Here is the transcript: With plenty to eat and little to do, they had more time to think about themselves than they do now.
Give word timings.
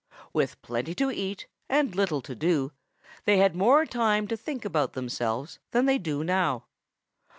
With 0.33 0.59
plenty 0.63 0.95
to 0.95 1.11
eat 1.11 1.45
and 1.69 1.93
little 1.93 2.23
to 2.23 2.33
do, 2.33 2.71
they 3.25 3.37
had 3.37 3.55
more 3.55 3.85
time 3.85 4.27
to 4.29 4.35
think 4.35 4.65
about 4.65 4.93
themselves 4.93 5.59
than 5.73 5.85
they 5.85 5.99
do 5.99 6.23
now. 6.23 6.65